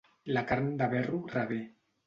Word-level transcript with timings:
La 0.37 0.43
carn 0.51 0.71
de 0.81 0.89
verro 0.95 1.21
revé. 1.37 1.63